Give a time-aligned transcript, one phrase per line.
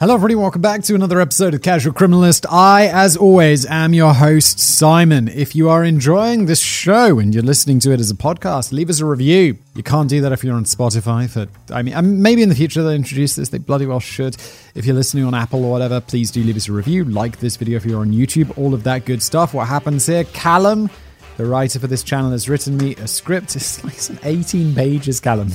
[0.00, 0.36] Hello, everybody.
[0.36, 2.46] Welcome back to another episode of Casual Criminalist.
[2.48, 5.26] I, as always, am your host, Simon.
[5.26, 8.90] If you are enjoying this show and you're listening to it as a podcast, leave
[8.90, 9.58] us a review.
[9.74, 11.28] You can't do that if you're on Spotify.
[11.28, 13.48] For I mean, maybe in the future they'll introduce this.
[13.48, 14.36] They bloody well should.
[14.76, 17.04] If you're listening on Apple or whatever, please do leave us a review.
[17.04, 18.56] Like this video if you're on YouTube.
[18.56, 19.52] All of that good stuff.
[19.52, 20.22] What happens here?
[20.22, 20.90] Callum,
[21.38, 23.56] the writer for this channel, has written me a script.
[23.56, 25.50] It's like some 18 pages, Callum.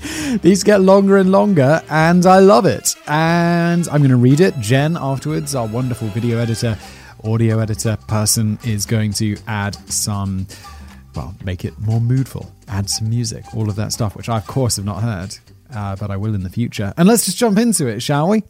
[0.42, 2.94] These get longer and longer, and I love it.
[3.06, 4.58] And I'm going to read it.
[4.60, 6.78] Jen, afterwards, our wonderful video editor,
[7.24, 10.46] audio editor person, is going to add some,
[11.14, 14.46] well, make it more moodful, add some music, all of that stuff, which I, of
[14.46, 15.36] course, have not heard,
[15.74, 16.92] uh, but I will in the future.
[16.96, 18.42] And let's just jump into it, shall we?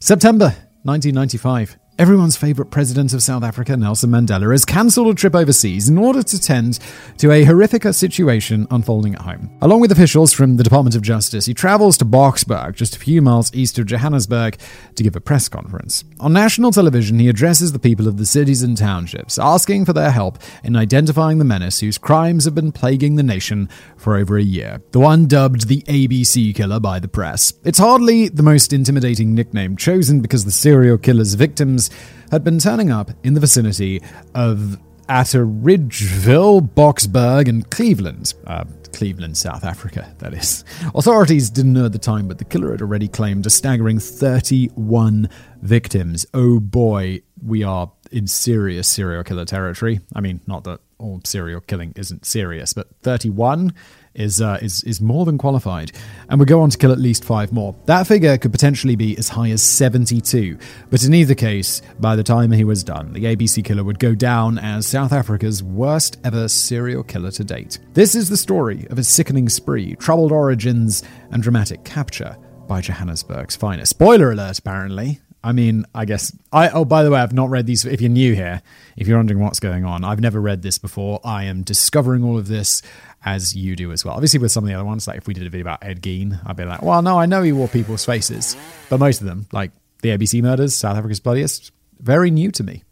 [0.00, 0.54] September
[0.84, 1.78] 1995.
[1.98, 6.22] Everyone's favourite president of South Africa, Nelson Mandela, has cancelled a trip overseas in order
[6.22, 6.78] to tend
[7.16, 9.48] to a horrific situation unfolding at home.
[9.62, 13.22] Along with officials from the Department of Justice, he travels to Boksburg, just a few
[13.22, 14.58] miles east of Johannesburg,
[14.94, 16.04] to give a press conference.
[16.20, 20.10] On national television, he addresses the people of the cities and townships, asking for their
[20.10, 24.42] help in identifying the menace whose crimes have been plaguing the nation for over a
[24.42, 24.82] year.
[24.90, 27.54] The one dubbed the ABC killer by the press.
[27.64, 31.85] It's hardly the most intimidating nickname chosen because the serial killer's victims
[32.30, 34.02] had been turning up in the vicinity
[34.34, 38.34] of Atteridgeville, Boksburg, and Cleveland.
[38.46, 40.64] Uh, Cleveland, South Africa, that is.
[40.94, 45.28] Authorities didn't know at the time, but the killer had already claimed a staggering 31
[45.60, 46.24] victims.
[46.32, 50.00] Oh boy, we are in serious serial killer territory.
[50.14, 53.74] I mean, not that all serial killing isn't serious, but 31
[54.16, 55.92] is uh, is is more than qualified,
[56.28, 57.76] and would go on to kill at least five more.
[57.86, 60.58] That figure could potentially be as high as 72.
[60.90, 64.14] But in either case, by the time he was done, the ABC killer would go
[64.14, 67.78] down as South Africa's worst ever serial killer to date.
[67.92, 73.56] This is the story of a sickening spree, troubled origins, and dramatic capture by Johannesburg's
[73.56, 73.90] finest.
[73.90, 75.20] Spoiler alert, apparently.
[75.46, 76.70] I mean, I guess I.
[76.70, 77.84] Oh, by the way, I've not read these.
[77.84, 78.62] If you're new here,
[78.96, 81.20] if you're wondering what's going on, I've never read this before.
[81.22, 82.82] I am discovering all of this
[83.26, 84.14] as you do as well.
[84.14, 86.00] Obviously, with some of the other ones, like if we did a video about Ed
[86.00, 88.56] Gein, I'd be like, well, no, I know he wore people's faces,
[88.88, 92.84] but most of them, like the ABC murders, South Africa's bloodiest, very new to me.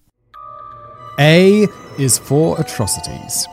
[1.19, 1.69] A
[1.99, 3.47] is for atrocities.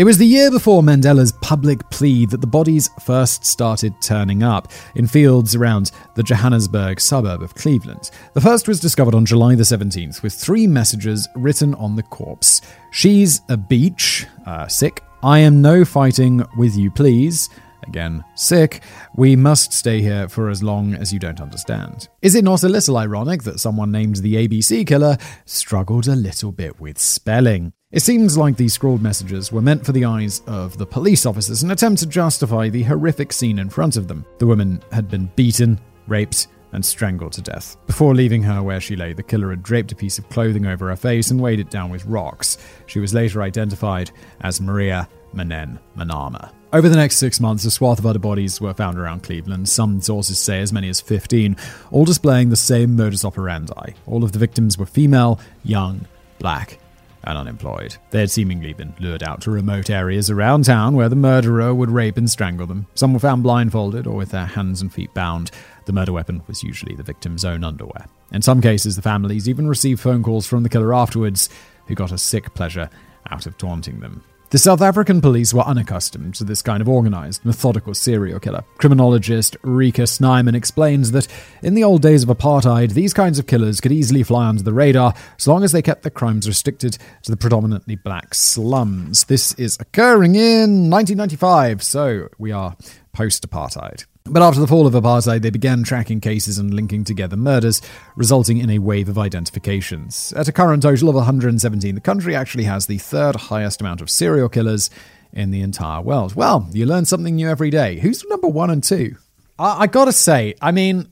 [0.00, 4.72] It was the year before Mandela's public plea that the bodies first started turning up
[4.94, 8.10] in fields around the Johannesburg suburb of Cleveland.
[8.32, 12.62] The first was discovered on July the 17th with three messages written on the corpse.
[12.92, 15.04] She's a beach, uh, sick.
[15.22, 17.50] I am no fighting with you, please.
[17.86, 18.80] Again, sick.
[19.16, 22.08] We must stay here for as long as you don't understand.
[22.22, 26.52] Is it not a little ironic that someone named the ABC killer struggled a little
[26.52, 27.74] bit with spelling?
[27.92, 31.64] It seems like these scrawled messages were meant for the eyes of the police officers,
[31.64, 34.24] an attempt to justify the horrific scene in front of them.
[34.38, 37.76] The woman had been beaten, raped, and strangled to death.
[37.88, 40.88] Before leaving her where she lay, the killer had draped a piece of clothing over
[40.88, 42.58] her face and weighed it down with rocks.
[42.86, 44.12] She was later identified
[44.42, 46.52] as Maria Manen Manama.
[46.72, 49.68] Over the next six months, a swath of other bodies were found around Cleveland.
[49.68, 51.56] Some sources say as many as 15,
[51.90, 53.94] all displaying the same modus operandi.
[54.06, 56.06] All of the victims were female, young,
[56.38, 56.78] black,
[57.24, 57.96] and unemployed.
[58.10, 61.90] They had seemingly been lured out to remote areas around town where the murderer would
[61.90, 62.86] rape and strangle them.
[62.94, 65.50] Some were found blindfolded or with their hands and feet bound.
[65.86, 68.06] The murder weapon was usually the victim's own underwear.
[68.32, 71.48] In some cases, the families even received phone calls from the killer afterwards,
[71.86, 72.88] who got a sick pleasure
[73.30, 74.22] out of taunting them.
[74.50, 78.64] The South African police were unaccustomed to this kind of organized, methodical serial killer.
[78.78, 81.28] Criminologist Rika Snyman explains that
[81.62, 84.72] in the old days of apartheid, these kinds of killers could easily fly under the
[84.72, 89.22] radar as long as they kept their crimes restricted to the predominantly black slums.
[89.26, 92.76] This is occurring in 1995, so we are
[93.12, 94.06] post apartheid.
[94.24, 97.80] But after the fall of apartheid, they began tracking cases and linking together murders,
[98.16, 100.32] resulting in a wave of identifications.
[100.36, 104.10] At a current total of 117, the country actually has the third highest amount of
[104.10, 104.90] serial killers
[105.32, 106.34] in the entire world.
[106.34, 107.98] Well, you learn something new every day.
[107.98, 109.16] Who's number one and two?
[109.58, 111.08] I, I gotta say, I mean,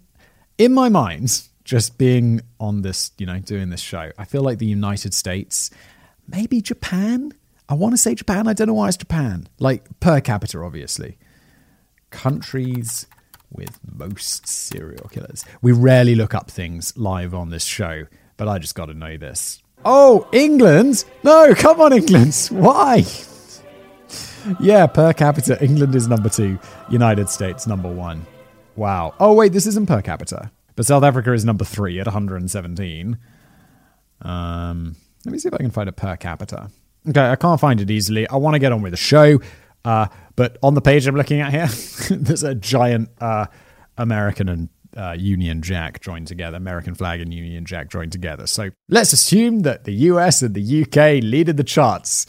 [0.59, 4.59] in my mind, just being on this, you know, doing this show, I feel like
[4.59, 5.71] the United States,
[6.27, 7.33] maybe Japan.
[7.71, 8.49] I want to say Japan.
[8.49, 9.49] I don't know why it's Japan.
[9.59, 11.19] Like per capita, obviously
[12.11, 13.07] countries
[13.51, 15.45] with most serial killers.
[15.63, 18.07] We rarely look up things live on this show,
[18.37, 19.63] but I just got to know this.
[19.85, 21.05] Oh, England?
[21.23, 22.49] No, come on, England.
[22.53, 23.05] Why?
[24.61, 26.59] yeah, per capita, England is number two,
[26.91, 28.27] United States number one.
[28.77, 29.15] Wow.
[29.19, 30.51] Oh, wait, this isn't per capita.
[30.77, 33.19] But South Africa is number three at 117.
[34.23, 36.71] Um, let me see if I can find a per capita.
[37.09, 38.29] Okay, I can't find it easily.
[38.29, 39.41] I want to get on with the show.
[39.85, 41.67] Uh, but on the page I'm looking at here,
[42.17, 43.47] there's a giant uh,
[43.97, 48.47] American and uh, Union Jack joined together, American flag and Union Jack joined together.
[48.47, 52.27] So let's assume that the US and the UK leaded the charts.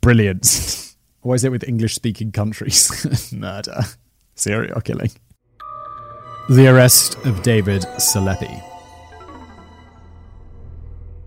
[0.00, 0.94] Brilliant.
[1.20, 3.32] Why is it with English speaking countries?
[3.32, 3.80] Murder.
[4.34, 5.10] Serial killing.
[6.48, 8.75] The arrest of David Selepe.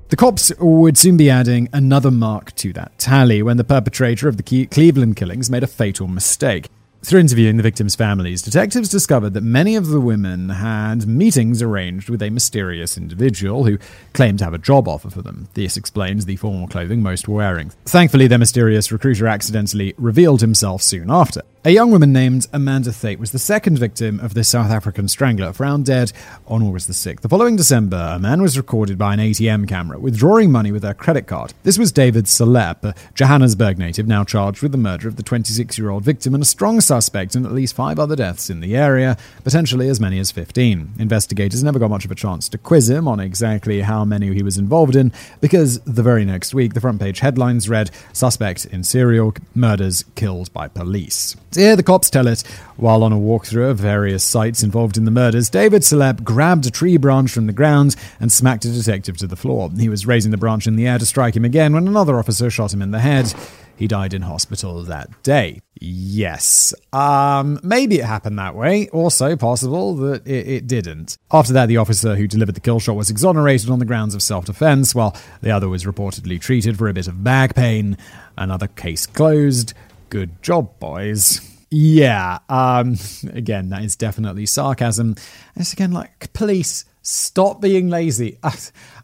[0.10, 4.38] The cops would soon be adding another mark to that tally when the perpetrator of
[4.38, 6.68] the Cleveland killings made a fatal mistake.
[7.04, 12.10] Through interviewing the victims' families, detectives discovered that many of the women had meetings arranged
[12.10, 13.78] with a mysterious individual who
[14.14, 15.48] claimed to have a job offer for them.
[15.54, 17.70] This explains the formal clothing most were wearing.
[17.86, 21.44] Thankfully, their mysterious recruiter accidentally revealed himself soon after.
[21.66, 25.52] A young woman named Amanda Thethe was the second victim of this South African strangler,
[25.52, 26.14] found dead
[26.48, 27.20] on August the 6th.
[27.20, 30.94] The following December, a man was recorded by an ATM camera withdrawing money with her
[30.94, 31.54] credit card.
[31.64, 35.78] This was David Selepe, a Johannesburg native now charged with the murder of the 26
[35.78, 38.78] year old victim and a strong suspect in at least five other deaths in the
[38.78, 40.94] area, potentially as many as 15.
[40.98, 44.44] Investigators never got much of a chance to quiz him on exactly how many he
[44.44, 45.12] was involved in,
[45.42, 50.54] because the very next week, the front page headlines read Suspect in serial murders killed
[50.54, 51.36] by police.
[51.54, 52.42] Here, the cops tell it.
[52.78, 56.72] While on a walkthrough of various sites involved in the murders, David Selepe grabbed a
[56.72, 59.70] tree branch from the ground and smacked a detective to the floor.
[59.78, 62.50] He was raising the branch in the air to strike him again when another officer
[62.50, 63.34] shot him in the head.
[63.80, 65.62] He died in hospital that day.
[65.80, 66.74] Yes.
[66.92, 68.90] Um, maybe it happened that way.
[68.90, 71.18] Also possible that it, it, didn't.
[71.32, 74.22] After that, the officer who delivered the kill shot was exonerated on the grounds of
[74.22, 77.98] self defense, while the other was reportedly treated for a bit of back pain.
[78.38, 79.74] Another case closed.
[80.10, 81.40] Good job, boys.
[81.70, 82.98] Yeah, um,
[83.32, 85.16] again, that is definitely sarcasm.
[85.56, 88.40] It's again like, police, stop being lazy.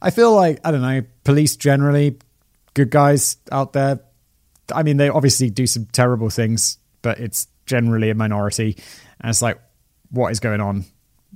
[0.02, 2.18] I feel like, I don't know, police generally,
[2.74, 4.00] good guys out there.
[4.74, 8.76] I mean, they obviously do some terrible things, but it's generally a minority.
[9.22, 9.62] And it's like,
[10.10, 10.86] what is going on?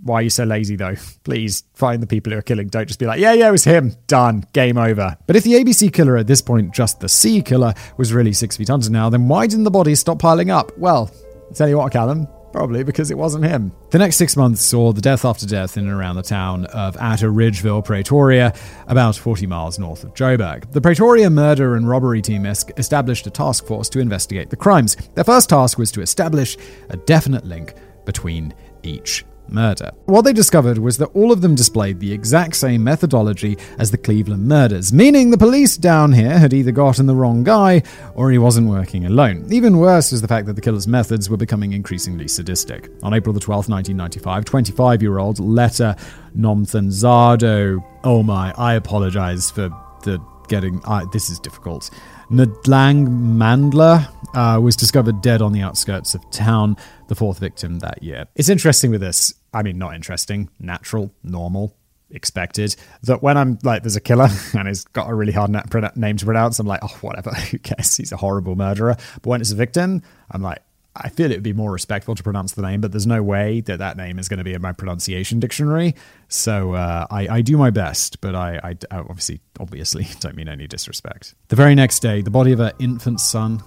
[0.04, 0.96] Why are you so lazy, though?
[1.24, 2.68] Please find the people who are killing.
[2.68, 3.96] Don't just be like, yeah, yeah, it was him.
[4.08, 4.46] Done.
[4.54, 5.18] Game over.
[5.28, 8.58] But if the ABC killer at this point, just the C killer, was really six
[8.58, 10.78] feet under now, then why didn't the bodies stop piling up?
[10.78, 11.12] Well,
[11.54, 12.28] tell you what, Callum.
[12.52, 13.72] Probably because it wasn't him.
[13.92, 16.96] The next six months saw the death after death in and around the town of
[16.98, 18.56] Atteridgeville, Pretoria,
[18.88, 20.72] about 40 miles north of Joburg.
[20.72, 24.96] The Pretoria murder and robbery team established a task force to investigate the crimes.
[25.14, 26.58] Their first task was to establish
[26.90, 27.76] a definite link
[28.06, 29.92] between each murder.
[30.06, 33.98] What they discovered was that all of them displayed the exact same methodology as the
[33.98, 37.84] Cleveland murders, meaning the police down here had either gotten the wrong guy
[38.16, 39.48] or he wasn't working alone.
[39.52, 42.90] Even worse was the fact that the killer's methods were becoming increasingly sadistic.
[43.04, 45.96] On April the 12th, 1995, 25 year old Letta
[46.38, 49.70] Nomthenzado, oh my, I apologize for
[50.04, 51.90] the getting, uh, this is difficult.
[52.32, 53.08] Ndlang
[53.38, 56.76] Mandla uh, was discovered dead on the outskirts of town,
[57.08, 58.26] the fourth victim that year.
[58.36, 59.34] It's interesting with this.
[59.54, 61.76] I mean, not interesting, natural, normal,
[62.12, 62.76] expected.
[63.04, 65.52] That when I'm like, there's a killer and he's got a really hard
[65.96, 67.98] name to pronounce, I'm like, oh, whatever, who cares?
[67.98, 68.96] He's a horrible murderer.
[69.22, 70.02] But when it's a victim,
[70.32, 70.60] I'm like,
[70.96, 73.62] I feel it would be more respectful to pronounce the name, but there's no way
[73.62, 75.96] that that name is going to be in my pronunciation dictionary.
[76.28, 80.68] So uh, I, I, do my best, but I, I, obviously, obviously, don't mean any
[80.68, 81.36] disrespect.
[81.48, 83.60] The very next day, the body of her infant son.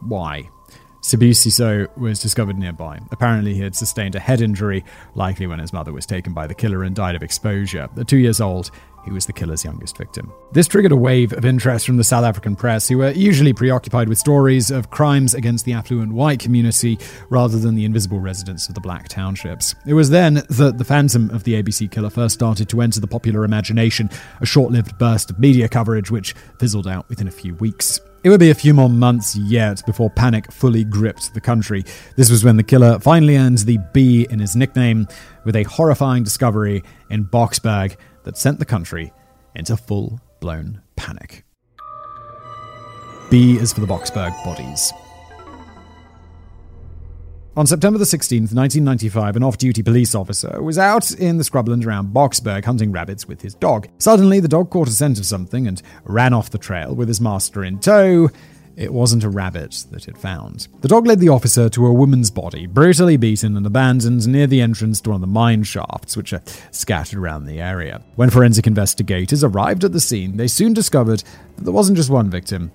[0.00, 0.48] Why?
[1.02, 2.98] Sibusiso was discovered nearby.
[3.10, 6.54] Apparently, he had sustained a head injury, likely when his mother was taken by the
[6.54, 7.88] killer and died of exposure.
[7.96, 8.70] At two years old,
[9.04, 10.30] he was the killer's youngest victim.
[10.52, 14.08] This triggered a wave of interest from the South African press, who were usually preoccupied
[14.08, 16.98] with stories of crimes against the affluent white community
[17.30, 19.74] rather than the invisible residents of the black townships.
[19.86, 23.06] It was then that the phantom of the ABC killer first started to enter the
[23.06, 27.54] popular imagination, a short lived burst of media coverage which fizzled out within a few
[27.54, 28.00] weeks.
[28.24, 31.84] It would be a few more months yet before panic fully gripped the country.
[32.16, 35.06] This was when the killer finally earned the B in his nickname
[35.44, 39.12] with a horrifying discovery in Boksburg that sent the country
[39.54, 41.44] into full blown panic.
[43.30, 44.92] B is for the Boksburg bodies.
[47.58, 51.84] On September the 16th, 1995, an off duty police officer was out in the scrubland
[51.84, 53.88] around Boksburg hunting rabbits with his dog.
[53.98, 57.20] Suddenly, the dog caught a scent of something and ran off the trail with his
[57.20, 58.28] master in tow.
[58.76, 60.68] It wasn't a rabbit that it found.
[60.82, 64.60] The dog led the officer to a woman's body, brutally beaten and abandoned near the
[64.60, 68.04] entrance to one of the mine shafts, which are scattered around the area.
[68.14, 71.24] When forensic investigators arrived at the scene, they soon discovered
[71.56, 72.70] that there wasn't just one victim,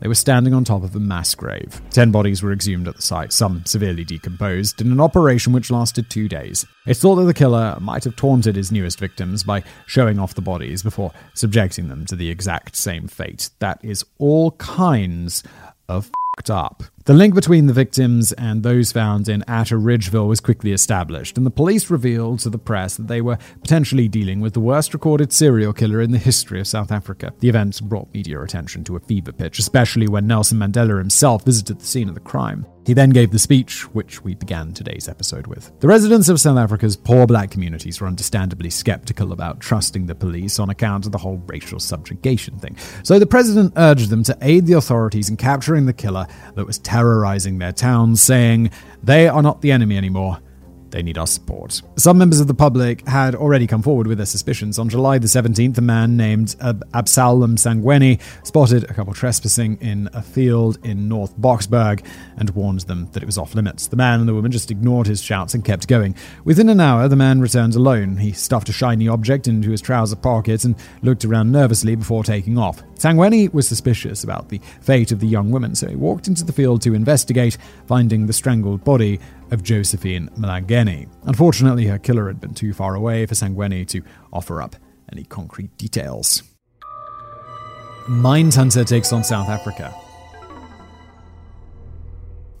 [0.00, 1.80] they were standing on top of a mass grave.
[1.90, 6.10] Ten bodies were exhumed at the site, some severely decomposed, in an operation which lasted
[6.10, 6.66] two days.
[6.86, 10.42] It's thought that the killer might have taunted his newest victims by showing off the
[10.42, 13.50] bodies before subjecting them to the exact same fate.
[13.58, 15.42] That is all kinds
[15.88, 16.82] of fucked up.
[17.06, 21.52] The link between the victims and those found in Atteridgeville was quickly established, and the
[21.52, 25.72] police revealed to the press that they were potentially dealing with the worst recorded serial
[25.72, 27.32] killer in the history of South Africa.
[27.38, 31.78] The events brought media attention to a fever pitch, especially when Nelson Mandela himself visited
[31.78, 32.66] the scene of the crime.
[32.86, 35.72] He then gave the speech, which we began today's episode with.
[35.80, 40.60] The residents of South Africa's poor black communities were understandably skeptical about trusting the police
[40.60, 42.76] on account of the whole racial subjugation thing.
[43.02, 46.78] So the president urged them to aid the authorities in capturing the killer that was
[46.96, 48.70] terrorizing their towns, saying,
[49.02, 50.38] They are not the enemy anymore.
[50.90, 51.82] They need our support.
[51.96, 54.78] Some members of the public had already come forward with their suspicions.
[54.78, 60.08] On July the 17th, a man named Ab- Absalom Sangweni spotted a couple trespassing in
[60.14, 62.02] a field in North Boksburg
[62.38, 63.88] and warned them that it was off limits.
[63.88, 66.14] The man and the woman just ignored his shouts and kept going.
[66.44, 68.16] Within an hour, the man returned alone.
[68.16, 72.56] He stuffed a shiny object into his trouser pocket and looked around nervously before taking
[72.56, 72.82] off.
[72.96, 76.52] Sangweni was suspicious about the fate of the young woman, so he walked into the
[76.52, 81.08] field to investigate, finding the strangled body of Josephine Malangeni.
[81.24, 84.76] Unfortunately, her killer had been too far away for Sangweni to offer up
[85.12, 86.42] any concrete details.
[88.06, 89.94] Mindhunter takes on South Africa.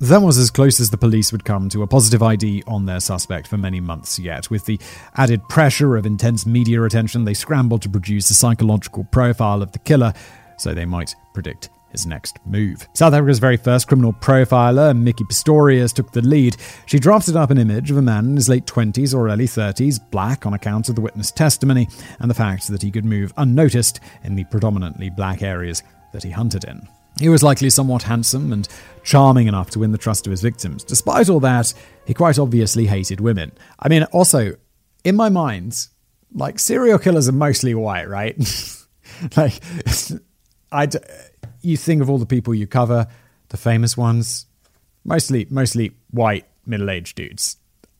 [0.00, 3.00] That was as close as the police would come to a positive ID on their
[3.00, 4.50] suspect for many months yet.
[4.50, 4.78] With the
[5.14, 9.78] added pressure of intense media attention, they scrambled to produce a psychological profile of the
[9.78, 10.12] killer
[10.58, 12.86] so they might predict his next move.
[12.92, 16.58] South Africa's very first criminal profiler, Micki Pistorius, took the lead.
[16.84, 19.98] She drafted up an image of a man in his late 20s or early 30s,
[20.10, 21.88] black on account of the witness testimony
[22.20, 26.30] and the fact that he could move unnoticed in the predominantly black areas that he
[26.30, 26.86] hunted in.
[27.18, 28.68] He was likely somewhat handsome and
[29.02, 30.84] charming enough to win the trust of his victims.
[30.84, 31.72] Despite all that,
[32.04, 33.52] he quite obviously hated women.
[33.78, 34.56] I mean, also,
[35.04, 35.88] in my mind,
[36.34, 38.36] like serial killers are mostly white, right?
[39.36, 39.60] like,
[40.72, 40.88] I
[41.62, 43.06] you think of all the people you cover,
[43.48, 44.46] the famous ones,
[45.04, 47.56] mostly mostly white middle-aged dudes.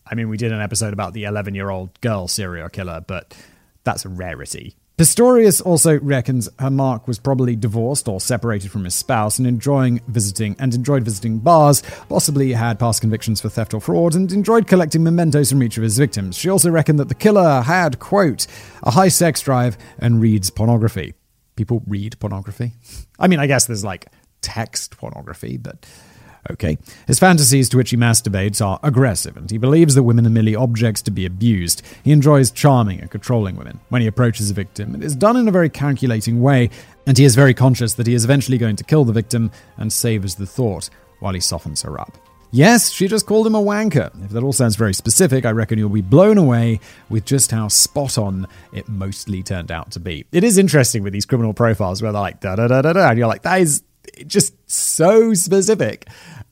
[0.07, 3.37] I mean, we did an episode about the 11-year-old girl serial killer, but
[3.83, 4.77] that's a rarity.
[4.99, 10.01] Pistorius also reckons her mark was probably divorced or separated from his spouse and enjoying
[10.09, 14.67] visiting and enjoyed visiting bars, possibly had past convictions for theft or fraud, and enjoyed
[14.67, 16.39] collecting mementos from each of his victims.
[16.39, 18.47] She also reckoned that the killer had, quote,
[18.83, 21.13] a high sex drive and reads pornography
[21.57, 22.73] people read pornography.
[23.19, 24.07] I mean, I guess there's like
[24.43, 25.87] text pornography, but
[26.51, 26.79] okay.
[27.07, 30.55] His fantasies to which he masturbates are aggressive, and he believes that women are merely
[30.55, 31.83] objects to be abused.
[32.05, 33.81] He enjoys charming and controlling women.
[33.89, 36.71] When he approaches a victim, it is done in a very calculating way,
[37.07, 39.93] and he is very conscious that he is eventually going to kill the victim and
[39.93, 42.19] savors the thought while he softens her up.
[42.53, 44.11] Yes, she just called him a wanker.
[44.25, 47.69] If that all sounds very specific, I reckon you'll be blown away with just how
[47.69, 50.25] spot on it mostly turned out to be.
[50.33, 53.11] It is interesting with these criminal profiles where they're like da da da da da,
[53.11, 53.83] and you're like, that is
[54.27, 56.09] just so specific.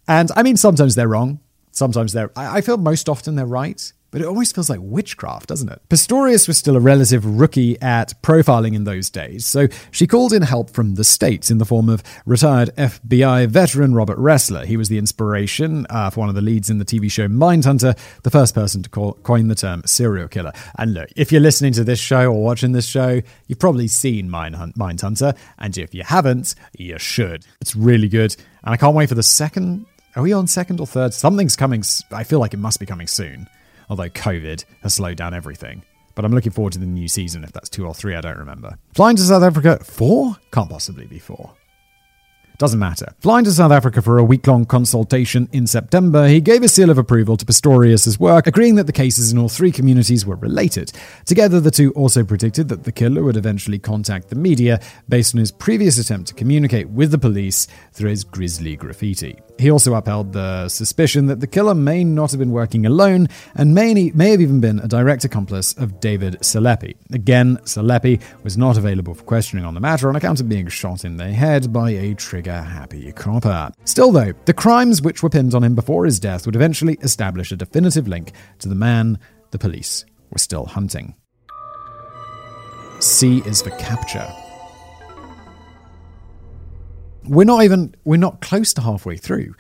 [0.06, 1.40] And I mean, sometimes they're wrong.
[1.73, 5.68] Sometimes they're, I feel most often they're right but it always feels like witchcraft, doesn't
[5.68, 5.83] it?
[5.88, 10.42] Pistorius was still a relative rookie at profiling in those days, so she called in
[10.42, 14.66] help from the States in the form of retired FBI veteran Robert Ressler.
[14.66, 17.99] He was the inspiration uh, for one of the leads in the TV show Mindhunter,
[18.23, 20.52] the first person to call, coin the term serial killer.
[20.78, 24.30] And look, if you're listening to this show or watching this show, you've probably seen
[24.30, 27.44] Mindhunter, and if you haven't, you should.
[27.61, 29.87] It's really good, and I can't wait for the second.
[30.14, 31.12] Are we on second or third?
[31.14, 31.83] Something's coming.
[32.12, 33.49] I feel like it must be coming soon
[33.88, 35.83] although COVID has slowed down everything.
[36.14, 37.43] But I'm looking forward to the new season.
[37.45, 38.79] If that's two or three, I don't remember.
[38.95, 40.37] Flying to South Africa, four?
[40.53, 41.53] Can't possibly be four.
[42.56, 43.12] Doesn't matter.
[43.18, 46.88] Flying to South Africa for a week long consultation in September, he gave a seal
[46.88, 50.92] of approval to Pistorius' work, agreeing that the cases in all three communities were related.
[51.26, 55.40] Together, the two also predicted that the killer would eventually contact the media based on
[55.40, 59.37] his previous attempt to communicate with the police through his grisly graffiti.
[59.58, 63.75] He also upheld the suspicion that the killer may not have been working alone and
[63.75, 66.94] may, may have even been a direct accomplice of David Selepe.
[67.12, 71.04] Again, Selepe was not available for questioning on the matter on account of being shot
[71.04, 73.70] in the head by a trigger happy copper.
[73.84, 77.52] Still, though, the crimes which were pinned on him before his death would eventually establish
[77.52, 79.18] a definitive link to the man
[79.50, 81.14] the police were still hunting.
[83.00, 84.26] C is for capture.
[87.24, 89.54] We're not even, we're not close to halfway through.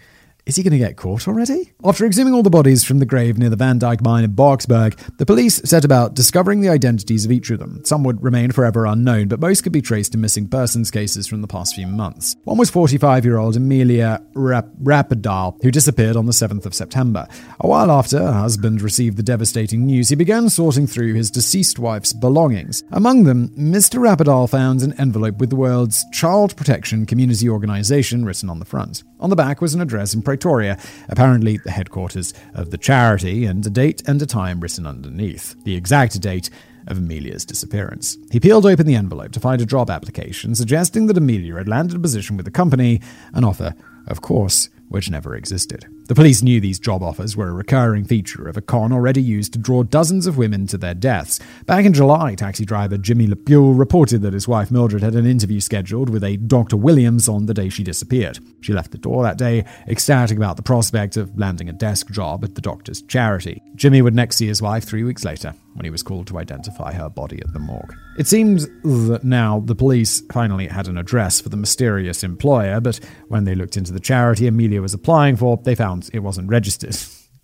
[0.46, 1.72] Is he going to get caught already?
[1.82, 5.16] After exhuming all the bodies from the grave near the Van Dyke mine in Boksburg,
[5.16, 7.82] the police set about discovering the identities of each of them.
[7.86, 11.40] Some would remain forever unknown, but most could be traced to missing persons cases from
[11.40, 12.36] the past few months.
[12.44, 17.26] One was 45 year old Amelia Rap- Rapidal, who disappeared on the 7th of September.
[17.60, 21.78] A while after her husband received the devastating news, he began sorting through his deceased
[21.78, 22.84] wife's belongings.
[22.92, 23.98] Among them, Mr.
[23.98, 29.04] Rapidal found an envelope with the words Child Protection Community Organization written on the front.
[29.20, 30.76] On the back was an address in Pretoria,
[31.08, 35.54] apparently the headquarters of the charity, and a date and a time written underneath.
[35.62, 36.50] The exact date
[36.88, 38.18] of Amelia's disappearance.
[38.32, 41.96] He peeled open the envelope to find a job application suggesting that Amelia had landed
[41.96, 43.00] a position with the company,
[43.32, 43.76] an offer,
[44.08, 45.86] of course, which never existed.
[46.06, 49.54] The police knew these job offers were a recurring feature of a con already used
[49.54, 51.40] to draw dozens of women to their deaths.
[51.64, 55.60] Back in July, taxi driver Jimmy LePule reported that his wife Mildred had an interview
[55.60, 56.76] scheduled with a Dr.
[56.76, 58.38] Williams on the day she disappeared.
[58.60, 62.44] She left the door that day, ecstatic about the prospect of landing a desk job
[62.44, 63.62] at the doctor's charity.
[63.74, 66.92] Jimmy would next see his wife three weeks later when he was called to identify
[66.92, 67.94] her body at the morgue.
[68.16, 73.00] It seems that now the police finally had an address for the mysterious employer, but
[73.28, 76.96] when they looked into the charity Amelia was applying for, they found it wasn't registered.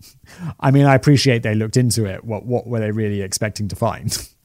[0.59, 2.23] I mean, I appreciate they looked into it.
[2.23, 4.27] What what were they really expecting to find?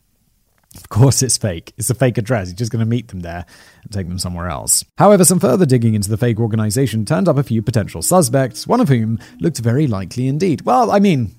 [0.77, 1.73] Of course, it's fake.
[1.79, 2.49] It's a fake address.
[2.49, 3.47] He's just going to meet them there
[3.83, 4.85] and take them somewhere else.
[4.99, 8.81] However, some further digging into the fake organization turned up a few potential suspects, one
[8.81, 10.63] of whom looked very likely indeed.
[10.63, 11.35] Well, I mean,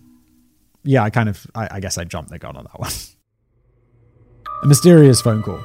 [0.83, 2.91] yeah, I kind of, I, I guess I jumped the gun on that one.
[4.63, 5.59] a mysterious phone call.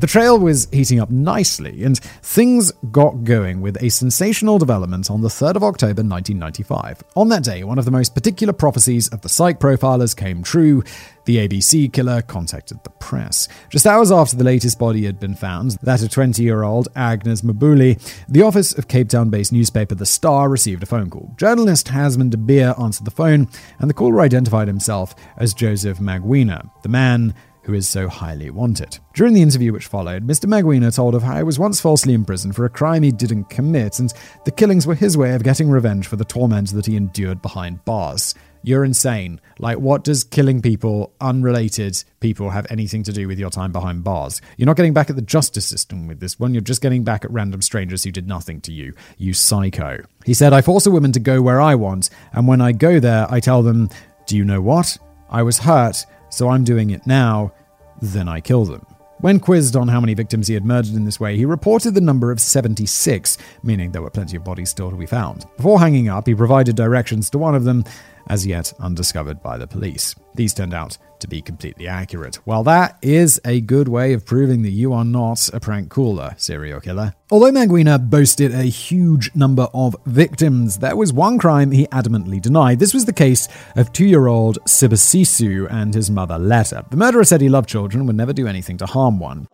[0.00, 5.20] The trail was heating up nicely, and things got going with a sensational development on
[5.20, 7.04] the 3rd of October 1995.
[7.16, 10.82] On that day, one of the most particular prophecies of the psych profilers came true.
[11.26, 13.46] The ABC killer contacted the press.
[13.68, 17.42] Just hours after the latest body had been found, that of 20 year old Agnes
[17.42, 21.30] Mabuli, the office of Cape Town based newspaper The Star received a phone call.
[21.36, 26.70] Journalist Hasmond de Beer answered the phone, and the caller identified himself as Joseph Magwina,
[26.82, 28.98] the man who is so highly wanted.
[29.14, 30.46] During the interview which followed, Mr.
[30.46, 33.98] Magwina told of how he was once falsely imprisoned for a crime he didn't commit,
[33.98, 34.12] and
[34.44, 37.84] the killings were his way of getting revenge for the torment that he endured behind
[37.84, 38.34] bars.
[38.62, 39.40] You're insane.
[39.58, 44.04] Like, what does killing people, unrelated people, have anything to do with your time behind
[44.04, 44.42] bars?
[44.58, 46.52] You're not getting back at the justice system with this one.
[46.52, 48.92] You're just getting back at random strangers who did nothing to you.
[49.16, 50.04] You psycho.
[50.26, 53.00] He said, I force a woman to go where I want, and when I go
[53.00, 53.88] there, I tell them,
[54.26, 54.98] Do you know what?
[55.30, 57.52] I was hurt, so I'm doing it now,
[58.00, 58.86] then I kill them.
[59.20, 62.00] When quizzed on how many victims he had murdered in this way, he reported the
[62.00, 65.44] number of 76, meaning there were plenty of bodies still to be found.
[65.58, 67.84] Before hanging up, he provided directions to one of them,
[68.28, 70.14] as yet undiscovered by the police.
[70.34, 72.38] These turned out to be completely accurate.
[72.46, 76.34] Well, that is a good way of proving that you are not a prank caller,
[76.36, 77.14] serial killer.
[77.30, 82.78] Although Magwina boasted a huge number of victims, there was one crime he adamantly denied.
[82.78, 86.84] This was the case of two year old Sibusiso and his mother Letta.
[86.90, 89.46] The murderer said he loved children and would never do anything to harm one.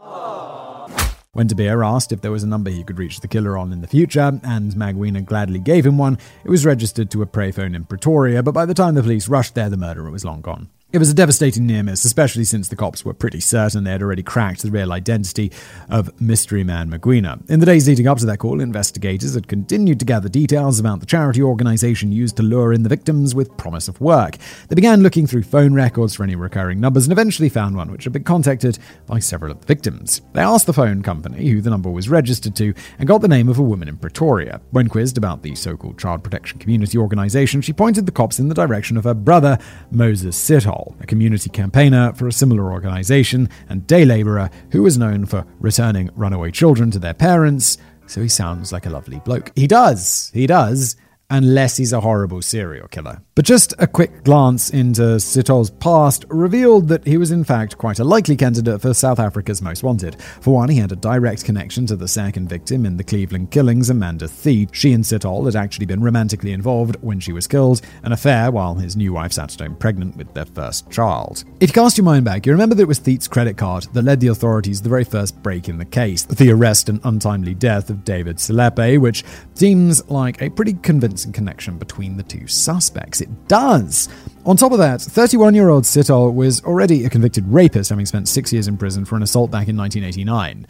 [1.36, 3.70] When De Beer asked if there was a number he could reach the killer on
[3.70, 7.52] in the future, and Magwina gladly gave him one, it was registered to a pray
[7.52, 10.40] phone in Pretoria, but by the time the police rushed there, the murderer was long
[10.40, 10.70] gone.
[10.92, 14.02] It was a devastating near miss, especially since the cops were pretty certain they had
[14.02, 15.52] already cracked the real identity
[15.90, 17.38] of Mystery Man Magwina.
[17.50, 21.00] In the days leading up to that call, investigators had continued to gather details about
[21.00, 24.36] the charity organization used to lure in the victims with promise of work.
[24.68, 28.04] They began looking through phone records for any recurring numbers and eventually found one which
[28.04, 30.22] had been contacted by several of the victims.
[30.32, 33.50] They asked the phone company who the number was registered to and got the name
[33.50, 34.62] of a woman in Pretoria.
[34.70, 38.48] When quizzed about the so called Child Protection Community organization, she pointed the cops in
[38.48, 39.58] the direction of her brother,
[39.90, 40.36] Moses
[40.76, 45.46] Sithole a community campaigner for a similar organization and day laborer who was known for
[45.60, 47.78] returning runaway children to their parents.
[48.06, 49.52] So he sounds like a lovely bloke.
[49.56, 50.30] He does.
[50.32, 50.96] He does
[51.30, 53.20] unless he's a horrible serial killer.
[53.34, 57.98] But just a quick glance into Sithole's past revealed that he was in fact quite
[57.98, 60.16] a likely candidate for South Africa's Most Wanted.
[60.40, 63.90] For one, he had a direct connection to the second victim in the Cleveland killings,
[63.90, 64.70] Amanda Thethe.
[64.72, 68.74] She and Sithole had actually been romantically involved when she was killed, an affair while
[68.74, 71.44] his new wife sat at home pregnant with their first child.
[71.60, 74.02] If you cast your mind back, you remember that it was Thethe's credit card that
[74.02, 77.90] led the authorities the very first break in the case, the arrest and untimely death
[77.90, 83.22] of David Selepe, which seems like a pretty convincing convincing connection between the two suspects.
[83.22, 84.10] It does.
[84.44, 88.28] On top of that, 31 year old Sithole was already a convicted rapist, having spent
[88.28, 90.66] six years in prison for an assault back in 1989.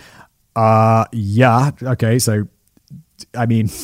[0.54, 2.46] Uh, yeah, okay, so,
[3.34, 3.68] I mean.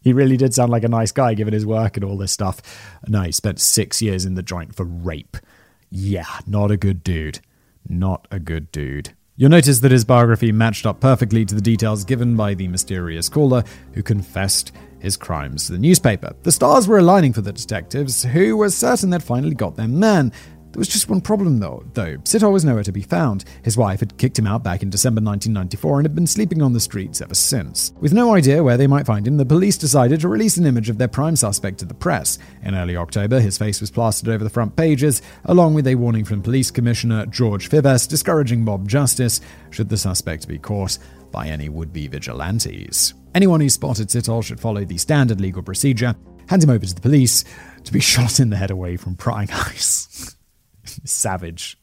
[0.00, 2.60] he really did sound like a nice guy given his work and all this stuff.
[3.06, 5.36] No, he spent six years in the joint for rape.
[5.90, 7.40] Yeah, not a good dude.
[7.88, 9.14] Not a good dude.
[9.36, 13.28] You'll notice that his biography matched up perfectly to the details given by the mysterious
[13.28, 13.64] caller
[13.94, 14.72] who confessed
[15.04, 16.34] his crimes to the newspaper.
[16.42, 20.32] The stars were aligning for the detectives, who were certain they'd finally got their man.
[20.72, 21.84] There was just one problem, though.
[21.92, 23.44] Though Sithole was nowhere to be found.
[23.62, 26.72] His wife had kicked him out back in December 1994 and had been sleeping on
[26.72, 27.92] the streets ever since.
[28.00, 30.88] With no idea where they might find him, the police decided to release an image
[30.88, 32.38] of their prime suspect to the press.
[32.64, 36.24] In early October, his face was plastered over the front pages, along with a warning
[36.24, 39.40] from Police Commissioner George Fivaz discouraging mob justice
[39.70, 40.98] should the suspect be caught
[41.30, 43.14] by any would-be vigilantes.
[43.34, 46.14] Anyone who spotted Sithole should follow the standard legal procedure,
[46.48, 47.44] hand him over to the police
[47.82, 50.36] to be shot in the head away from prying eyes.
[51.04, 51.76] Savage.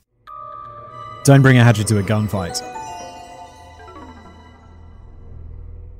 [1.23, 2.80] Don't bring a hatchet to a gunfight.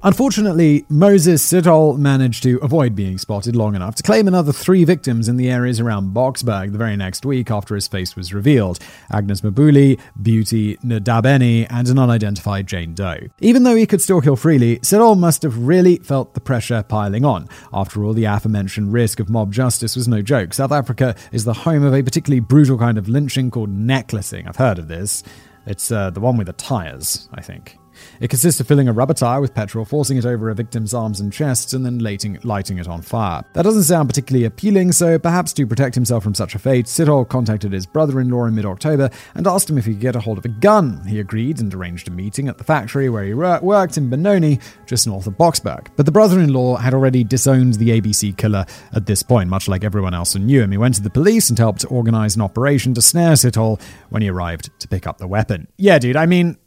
[0.04, 5.30] Unfortunately, Moses Sithole managed to avoid being spotted long enough to claim another three victims
[5.30, 8.80] in the areas around Boksburg the very next week after his face was revealed
[9.12, 13.28] Agnes Mabuli, Beauty Ndabeni, and an unidentified Jane Doe.
[13.42, 17.24] Even though he could still kill freely, Sithole must have really felt the pressure piling
[17.24, 17.48] on.
[17.72, 20.56] After all, the aforementioned risk of mob justice was no joke.
[20.56, 24.48] South Africa is the home of a particularly brutal kind of lynching called necklacing.
[24.48, 25.22] I've heard of this.
[25.68, 27.78] It's uh, the one with the tires, I think.
[28.22, 31.20] It consists of filling a rubber tire with petrol, forcing it over a victim's arms
[31.20, 33.44] and chest, and then lighting, lighting it on fire.
[33.54, 37.28] That doesn't sound particularly appealing, so perhaps to protect himself from such a fate, Sithole
[37.28, 40.16] contacted his brother in law in mid October and asked him if he could get
[40.16, 41.04] a hold of a gun.
[41.08, 45.08] He agreed and arranged a meeting at the factory where he worked in Benoni, just
[45.08, 45.88] north of Boksburg.
[45.96, 49.68] But the brother in law had already disowned the ABC killer at this point, much
[49.68, 50.72] like everyone else who knew him.
[50.72, 54.30] He went to the police and helped organize an operation to snare Sithole when he
[54.30, 55.68] arrived to pick up the weapon.
[55.78, 56.60] Yeah, dude, I mean,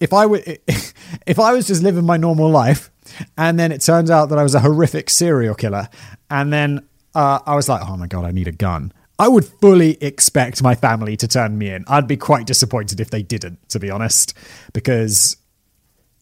[0.00, 0.42] if I were,
[1.26, 2.90] if I was just living my normal life,
[3.36, 5.88] and then it turns out that I was a horrific serial killer,
[6.30, 8.92] and then uh, I was like, oh my god, I need a gun.
[9.18, 11.84] I would fully expect my family to turn me in.
[11.86, 14.32] I'd be quite disappointed if they didn't, to be honest,
[14.72, 15.36] because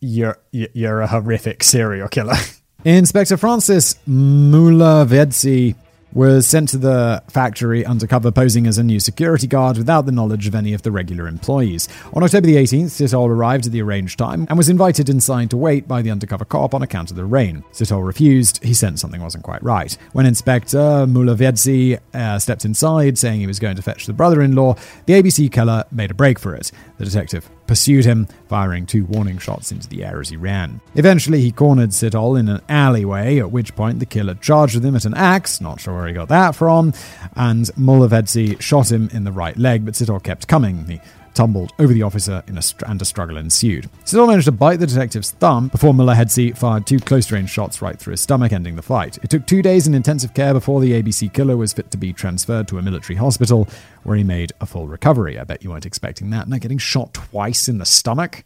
[0.01, 2.37] you're you're a horrific serial killer.
[2.85, 5.75] Inspector Francis Mulovhedzi
[6.13, 10.47] was sent to the factory undercover posing as a new security guard without the knowledge
[10.47, 11.89] of any of the regular employees.
[12.15, 15.57] On October the 18th, Sithole arrived at the arranged time and was invited inside to
[15.57, 17.63] wait by the undercover cop on account of the rain.
[17.73, 18.63] Sithole refused.
[18.65, 19.97] He sensed something wasn't quite right.
[20.13, 25.15] When Inspector Mulovhedzi uh, stepped inside, saying he was going to fetch the brother-in-law, the
[25.15, 26.71] ABC killer made a break for it.
[26.99, 30.81] The detective pursued him, firing two warning shots into the air as he ran.
[30.97, 34.97] Eventually, he cornered Sithole in an alleyway, at which point the killer charged with him
[34.97, 36.93] at an axe, not sure where he got that from,
[37.37, 41.01] and Mulovhedzi shot him in the right leg, but Sithole kept coming.
[41.39, 43.89] Tumbled over the officer a str- and a struggle ensued.
[44.05, 48.11] Sithole managed to bite the detective's thumb before Mulovhedzi fired two close-range shots right through
[48.11, 49.19] his stomach, ending the fight.
[49.23, 52.13] It took two days in intensive care before the ABC killer was fit to be
[52.13, 53.69] transferred to a military hospital,
[54.03, 55.39] where he made a full recovery.
[55.39, 56.49] I bet you weren't expecting that.
[56.49, 58.43] Now, getting shot twice in the stomach?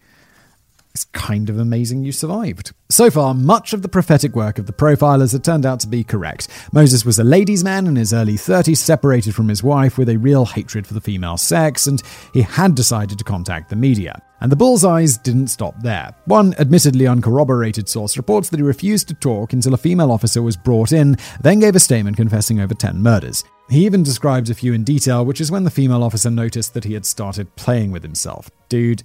[0.95, 2.73] It's kind of amazing you survived.
[2.91, 6.05] So far, much of the prophetic work of the profilers had turned out to be
[6.05, 6.49] correct.
[6.71, 10.19] Moses was a ladies' man in his early 30s, separated from his wife with a
[10.19, 12.03] real hatred for the female sex, and
[12.35, 14.21] he had decided to contact the media.
[14.43, 16.15] And the bullseyes didn't stop there.
[16.27, 20.59] One admittedly uncorroborated source reports that he refused to talk until a female officer was
[20.59, 23.45] brought in, then gave a statement confessing over 10 murders.
[23.71, 26.85] He even describes a few in detail, which is when the female officer noticed that
[26.85, 28.51] he had started playing with himself.
[28.69, 29.03] Dude,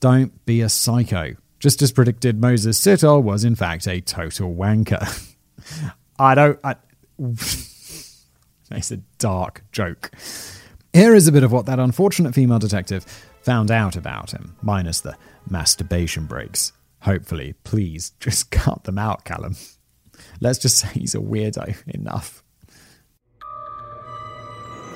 [0.00, 1.36] don't be a psycho.
[1.58, 5.34] Just as predicted, Moses Sithole was in fact a total wanker.
[6.18, 6.58] I don't.
[6.62, 6.76] I,
[7.18, 10.10] it's a dark joke.
[10.92, 13.04] Here is a bit of what that unfortunate female detective
[13.42, 15.16] found out about him, minus the
[15.48, 16.72] masturbation breaks.
[17.00, 19.56] Hopefully, please just cut them out, Callum.
[20.40, 22.42] Let's just say he's a weirdo enough.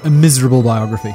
[0.04, 1.14] A miserable biography.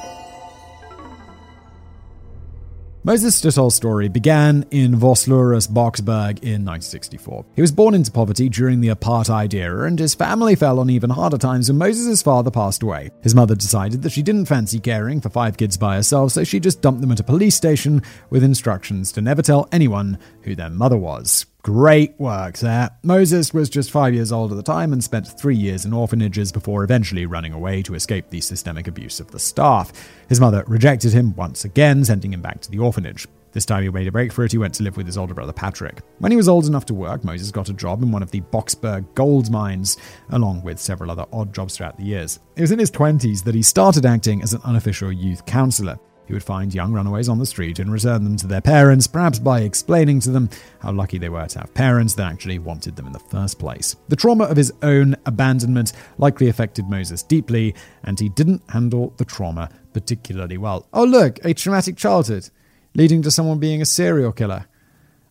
[3.06, 7.46] Moses Sithole's story began in Vosloorus, Boksburg in 1964.
[7.56, 11.12] He was born into poverty during the apartheid era, and his family fell on even
[11.12, 13.12] harder times when Moses' father passed away.
[13.22, 16.60] His mother decided that she didn't fancy caring for five kids by herself, so she
[16.60, 20.72] just dumped them at a police station with instructions to never tell anyone who their
[20.72, 21.46] mother was.
[21.66, 22.84] Great work there.
[22.84, 25.94] Uh, Moses was just five years old at the time and spent three years in
[25.94, 29.92] orphanages before eventually running away to escape the systemic abuse of the staff.
[30.30, 33.28] His mother rejected him once again, sending him back to the orphanage.
[33.52, 34.52] This time he made a break for it.
[34.52, 36.04] He went to live with his older brother Patrick.
[36.20, 38.42] When he was old enough to work, Moses got a job in one of the
[38.42, 39.98] Boksburg gold mines,
[40.30, 42.38] along with several other odd jobs throughout the years.
[42.56, 45.98] It was in his 20s that he started acting as an unofficial youth counselor.
[46.28, 49.40] He would find young runaways on the street and return them to their parents, perhaps
[49.40, 53.08] by explaining to them how lucky they were to have parents that actually wanted them
[53.08, 53.96] in the first place.
[54.08, 59.26] The trauma of his own abandonment likely affected Moses deeply, and he didn't handle the
[59.26, 60.88] trauma particularly well.
[60.94, 62.50] Oh, look, a traumatic childhood.
[62.96, 64.66] leading to someone being a serial killer.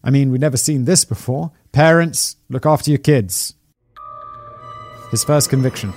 [0.04, 1.50] I mean, we've never seen this before.
[1.72, 3.54] Parents, look after your kids.
[5.11, 5.92] His first conviction.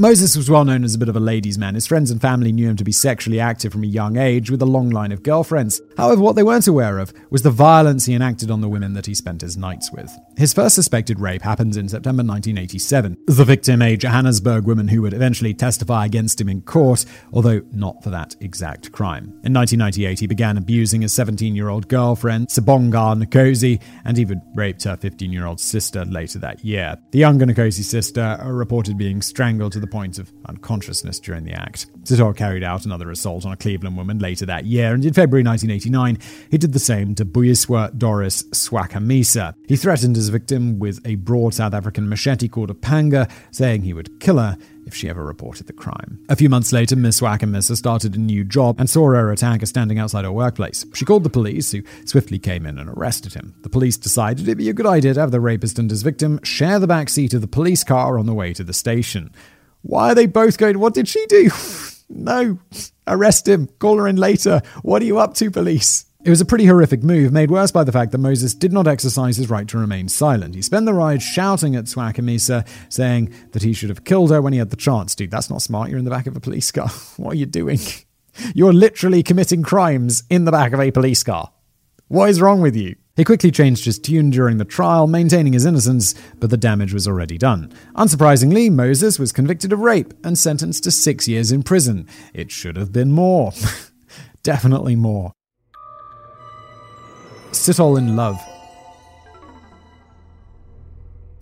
[0.00, 1.74] Moses was well known as a bit of a ladies' man.
[1.74, 4.62] His friends and family knew him to be sexually active from a young age with
[4.62, 5.80] a long line of girlfriends.
[5.96, 9.06] However, what they weren't aware of was the violence he enacted on the women that
[9.06, 10.16] he spent his nights with.
[10.36, 13.16] His first suspected rape happens in September 1987.
[13.26, 18.00] The victim, a Johannesburg woman who would eventually testify against him in court, although not
[18.04, 19.24] for that exact crime.
[19.42, 24.84] In 1998, he began abusing his 17 year old girlfriend, Sibonga Nkosi, and even raped
[24.84, 26.96] her 15 year old sister later that year.
[27.10, 31.52] The younger Nkosi sister uh, reported being strangled to the point of unconsciousness during the
[31.52, 31.86] act.
[32.04, 35.44] Sithole carried out another assault on a Cleveland woman later that year, and in February
[35.44, 36.18] 1989,
[36.50, 39.54] he did the same to Buyiswa Doris Swakamisa.
[39.66, 43.92] He threatened his victim with a broad South African machete called a panga, saying he
[43.92, 44.56] would kill her
[44.88, 46.18] if she ever reported the crime.
[46.30, 49.98] A few months later, Miss Swakamisa started a new job and saw her attacker standing
[49.98, 50.84] outside her workplace.
[50.94, 53.54] She called the police, who swiftly came in and arrested him.
[53.62, 56.40] The police decided it'd be a good idea to have the rapist and his victim
[56.42, 59.30] share the back seat of the police car on the way to the station.
[59.82, 60.78] Why are they both going?
[60.78, 61.50] What did she do?
[62.08, 62.58] no,
[63.06, 64.60] arrest him, call her in later.
[64.82, 66.04] What are you up to, police?
[66.24, 68.88] It was a pretty horrific move, made worse by the fact that Moses did not
[68.88, 70.56] exercise his right to remain silent.
[70.56, 74.52] He spent the ride shouting at Swakamisa, saying that he should have killed her when
[74.52, 75.14] he had the chance.
[75.14, 75.90] Dude, that's not smart.
[75.90, 76.90] You're in the back of a police car.
[77.16, 77.78] What are you doing?
[78.54, 81.52] You're literally committing crimes in the back of a police car.
[82.08, 82.96] What is wrong with you?
[83.18, 87.08] He quickly changed his tune during the trial, maintaining his innocence, but the damage was
[87.08, 87.72] already done.
[87.96, 92.06] Unsurprisingly, Moses was convicted of rape and sentenced to six years in prison.
[92.32, 93.50] It should have been more.
[94.44, 95.32] Definitely more.
[97.50, 98.40] Sithole in love.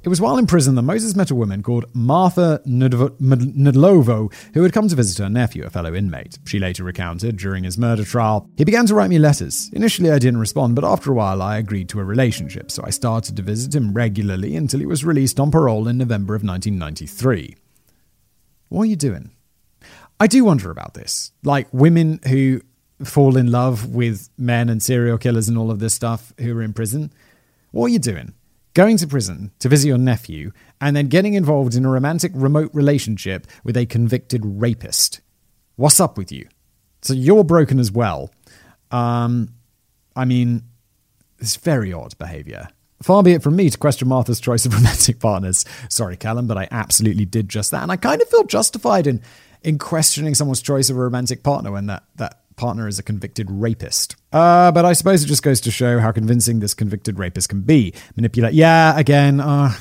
[0.07, 4.73] It was while in prison that Moses met a woman called Martha Ndlovu, who had
[4.73, 6.39] come to visit her nephew, a fellow inmate.
[6.45, 9.69] She later recounted during his murder trial, He began to write me letters.
[9.73, 12.91] Initially, I didn't respond, but after a while, I agreed to a relationship, so I
[12.91, 17.57] started to visit him regularly until he was released on parole in November of 1993.
[18.69, 19.33] What are you doing?
[20.21, 21.33] I do wonder about this.
[21.43, 22.61] Like women who
[23.03, 26.63] fall in love with men and serial killers and all of this stuff who are
[26.63, 27.13] in prison.
[27.73, 28.35] What are you doing?
[28.77, 32.71] Going to prison to visit your nephew, and then getting involved in a romantic remote
[32.75, 35.23] relationship with a convicted rapist.
[35.77, 36.47] What's up with you?
[37.01, 38.31] So you're broken as well.
[38.91, 39.49] Um,
[40.15, 40.65] I mean,
[41.39, 42.69] it's very odd behavior.
[43.03, 45.65] Far be it from me to question Martha's choice of romantic partners.
[45.89, 47.83] Sorry, Callum, but I absolutely did just that.
[47.83, 49.23] And I kind of feel justified in,
[49.63, 53.51] in questioning someone's choice of a romantic partner when that, that partner is a convicted
[53.51, 54.17] rapist.
[54.33, 57.63] Uh, but I suppose it just goes to show how convincing this convicted rapist can
[57.63, 57.95] be.
[58.17, 58.55] Manipulate.
[58.55, 59.73] Yeah, again, uh,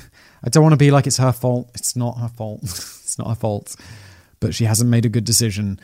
[0.43, 1.71] I don't want to be like it's her fault.
[1.73, 2.61] It's not her fault.
[2.63, 3.75] it's not her fault.
[4.39, 5.79] But she hasn't made a good decision.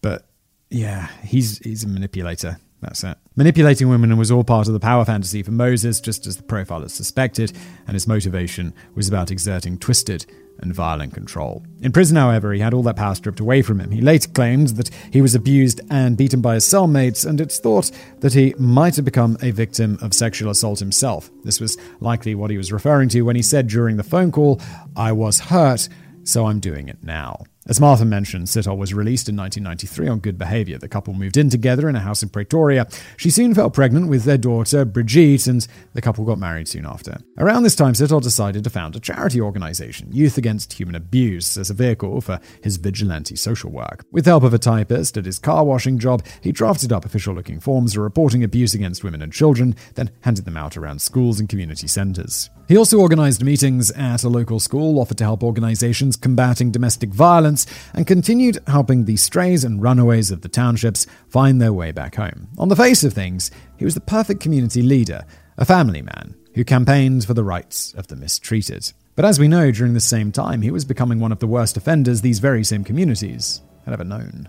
[0.00, 0.26] But
[0.70, 2.58] yeah, he's he's a manipulator.
[2.80, 3.16] That's it.
[3.36, 6.90] Manipulating women was all part of the power fantasy for Moses, just as the profiler
[6.90, 7.52] suspected,
[7.86, 10.26] and his motivation was about exerting twisted
[10.60, 11.64] and violent control.
[11.82, 13.90] In prison, however, he had all that power stripped away from him.
[13.90, 17.90] He later claimed that he was abused and beaten by his cellmates, and it's thought
[18.20, 21.30] that he might have become a victim of sexual assault himself.
[21.44, 24.60] This was likely what he was referring to when he said during the phone call,
[24.96, 25.88] I was hurt,
[26.24, 27.44] so I'm doing it now.
[27.68, 30.78] As Martha mentioned, Sithole was released in 1993 on good behavior.
[30.78, 32.86] The couple moved in together in a house in Pretoria.
[33.16, 37.18] She soon fell pregnant with their daughter, Brigitte, and the couple got married soon after.
[37.38, 41.68] Around this time, Sithole decided to found a charity organization, Youth Against Human Abuse, as
[41.68, 44.04] a vehicle for his vigilante social work.
[44.12, 47.58] With help of a typist at his car washing job, he drafted up official looking
[47.58, 51.48] forms for reporting abuse against women and children, then handed them out around schools and
[51.48, 52.48] community centers.
[52.68, 57.64] He also organized meetings at a local school, offered to help organizations combating domestic violence,
[57.94, 62.48] and continued helping the strays and runaways of the townships find their way back home.
[62.58, 65.24] On the face of things, he was the perfect community leader,
[65.56, 68.92] a family man who campaigned for the rights of the mistreated.
[69.14, 71.76] But as we know, during the same time, he was becoming one of the worst
[71.76, 74.48] offenders these very same communities had ever known.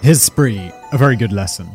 [0.00, 1.68] His spree, a very good lesson.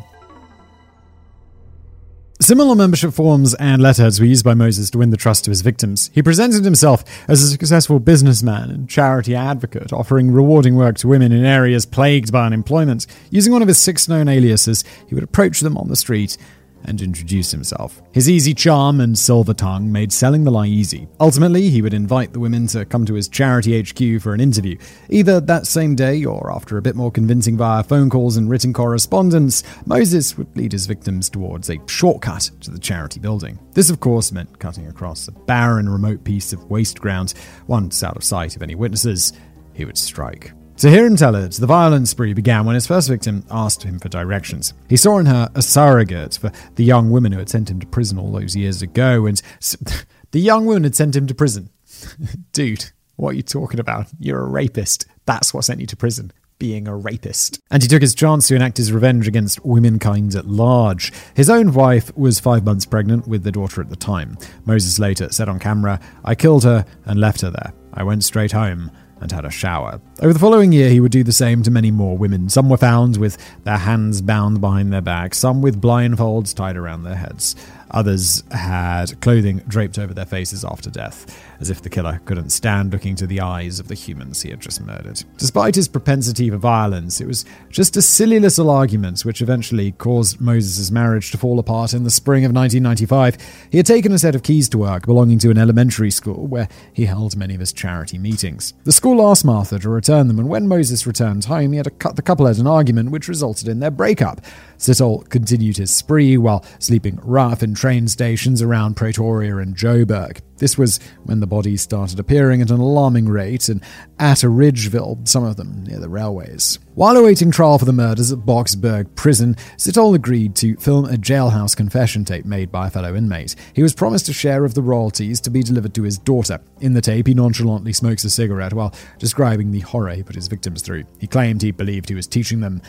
[2.44, 5.62] Similar membership forms and letterheads were used by Moses to win the trust of his
[5.62, 6.10] victims.
[6.12, 11.32] He presented himself as a successful businessman and charity advocate, offering rewarding work to women
[11.32, 13.06] in areas plagued by unemployment.
[13.30, 16.36] Using one of his six known aliases, he would approach them on the street
[16.84, 18.02] and introduce himself.
[18.12, 21.08] His easy charm and silver tongue made selling the lie easy.
[21.20, 24.76] Ultimately, he would invite the women to come to his charity HQ for an interview,
[25.10, 28.72] either that same day or after a bit more convincing via phone calls and written
[28.72, 29.62] correspondence.
[29.86, 33.58] Moses would lead his victims towards a shortcut to the charity building.
[33.72, 37.34] This, of course, meant cutting across a barren, remote piece of waste ground,
[37.66, 39.32] once out of sight of any witnesses.
[39.74, 40.52] He would strike.
[40.78, 44.00] To hear him tell it, the violent spree began when his first victim asked him
[44.00, 44.74] for directions.
[44.88, 47.86] He saw in her a surrogate for the young woman who had sent him to
[47.86, 49.40] prison all those years ago, and
[50.32, 51.70] the young woman had sent him to prison.
[52.52, 54.08] Dude, what are you talking about?
[54.18, 55.06] You're a rapist.
[55.26, 57.60] That's what sent you to prison being a rapist.
[57.70, 61.12] And he took his chance to enact his revenge against womankind at large.
[61.34, 64.38] His own wife was five months pregnant with the daughter at the time.
[64.64, 67.72] Moses later said on camera, I killed her and left her there.
[67.92, 68.90] I went straight home
[69.24, 70.02] and had a shower.
[70.20, 72.50] Over the following year, he would do the same to many more women.
[72.50, 77.04] Some were found with their hands bound behind their backs, some with blindfolds tied around
[77.04, 77.56] their heads.
[77.90, 82.92] Others had clothing draped over their faces after death, as if the killer couldn't stand
[82.92, 85.24] looking to the eyes of the humans he had just murdered.
[85.38, 90.42] Despite his propensity for violence, it was just a silly little argument which eventually caused
[90.42, 93.38] Moses' marriage to fall apart in the spring of 1995.
[93.70, 96.68] He had taken a set of keys to work belonging to an elementary school where
[96.92, 98.74] he held many of his charity meetings.
[98.84, 101.90] The school asked Martha to return them, and when Moses returned home, he had a
[101.90, 104.42] cut the couple had an argument which resulted in their breakup.
[104.84, 110.40] Sithole continued his spree while sleeping rough in train stations around Pretoria and Joburg.
[110.58, 113.80] This was when the bodies started appearing at an alarming rate and
[114.18, 116.78] at Atteridgeville, some of them near the railways.
[116.94, 121.74] While awaiting trial for the murders at Boksburg prison, Sithole agreed to film a jailhouse
[121.74, 123.56] confession tape made by a fellow inmate.
[123.72, 126.60] He was promised a share of the royalties to be delivered to his daughter.
[126.82, 130.48] In the tape, he nonchalantly smokes a cigarette while describing the horror he put his
[130.48, 131.04] victims through.
[131.18, 132.82] He claimed he believed he was teaching them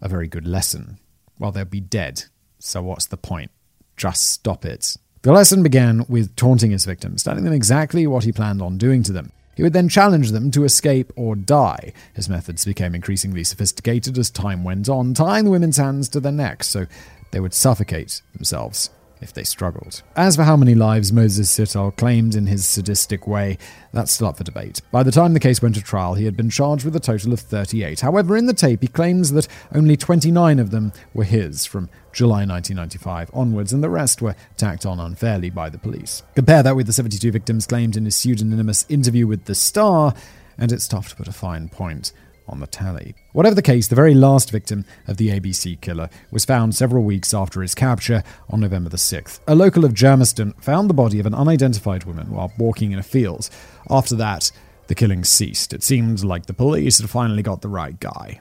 [0.00, 0.98] a very good lesson.
[1.38, 2.24] Well, they'll be dead,
[2.58, 3.50] so what's the point?
[3.96, 4.96] Just stop it.
[5.22, 9.02] The lesson began with taunting his victims, telling them exactly what he planned on doing
[9.04, 9.32] to them.
[9.54, 11.92] He would then challenge them to escape or die.
[12.14, 16.32] His methods became increasingly sophisticated as time went on, tying the women's hands to their
[16.32, 16.86] necks so
[17.30, 18.90] they would suffocate themselves
[19.22, 20.02] if they struggled.
[20.16, 23.58] As for how many lives Moses Sithole claimed in his sadistic way,
[23.92, 24.80] that's still up for debate.
[24.90, 27.32] By the time the case went to trial, he had been charged with a total
[27.32, 28.00] of 38.
[28.00, 32.44] However, in the tape, he claims that only 29 of them were his from July
[32.44, 36.22] 1995 onwards, and the rest were tacked on unfairly by the police.
[36.34, 40.14] Compare that with the 72 victims claimed in his pseudonymous interview with The Star,
[40.58, 42.12] and it's tough to put a fine point
[42.48, 43.14] on the tally.
[43.32, 47.32] Whatever the case, the very last victim of the ABC killer was found several weeks
[47.32, 49.40] after his capture on November the 6th.
[49.46, 53.02] A local of Germiston found the body of an unidentified woman while walking in a
[53.02, 53.48] field.
[53.90, 54.50] After that,
[54.86, 55.72] the killing ceased.
[55.72, 58.40] It seemed like the police had finally got the right guy.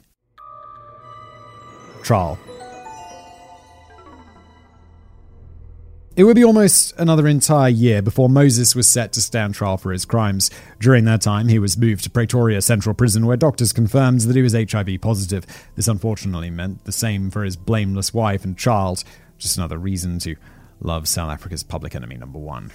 [2.03, 2.39] Trial
[6.13, 9.93] It would be almost another entire year before Moses was set to stand trial for
[9.93, 10.51] his crimes.
[10.77, 14.41] During that time, he was moved to Pretoria Central Prison, where doctors confirmed that he
[14.41, 15.45] was HIV positive.
[15.75, 19.05] This unfortunately meant the same for his blameless wife and child.
[19.37, 20.35] Just another reason to
[20.81, 22.71] love South Africa's public enemy number one.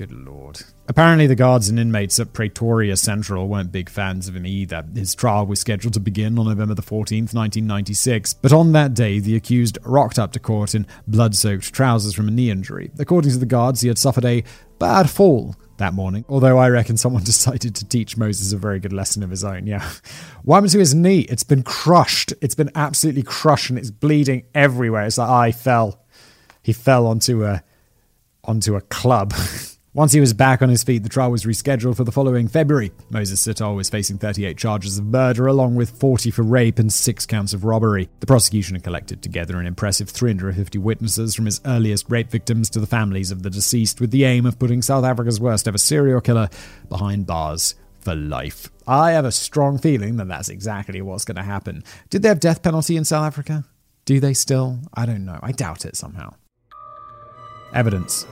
[0.00, 0.62] Good lord.
[0.88, 4.82] Apparently, the guards and inmates at Pretoria Central weren't big fans of him either.
[4.94, 9.18] His trial was scheduled to begin on November the 14th, 1996, but on that day,
[9.18, 12.90] the accused rocked up to court in blood soaked trousers from a knee injury.
[12.98, 14.42] According to the guards, he had suffered a
[14.78, 16.24] bad fall that morning.
[16.30, 19.66] Although I reckon someone decided to teach Moses a very good lesson of his own.
[19.66, 19.86] Yeah.
[20.44, 21.26] What happened to his knee?
[21.28, 22.32] It's been crushed.
[22.40, 25.04] It's been absolutely crushed and it's bleeding everywhere.
[25.04, 26.02] It's like, I fell.
[26.62, 27.62] He fell onto a
[28.42, 29.34] onto a club.
[29.92, 32.92] Once he was back on his feet, the trial was rescheduled for the following February.
[33.10, 37.26] Moses Sithole was facing 38 charges of murder, along with 40 for rape and 6
[37.26, 38.08] counts of robbery.
[38.20, 42.78] The prosecution had collected together an impressive 350 witnesses from his earliest rape victims to
[42.78, 46.20] the families of the deceased, with the aim of putting South Africa's worst ever serial
[46.20, 46.48] killer
[46.88, 48.70] behind bars for life.
[48.86, 51.82] I have a strong feeling that that's exactly what's going to happen.
[52.10, 53.64] Did they have death penalty in South Africa?
[54.04, 54.78] Do they still?
[54.94, 55.40] I don't know.
[55.42, 56.34] I doubt it somehow.
[57.74, 58.24] Evidence.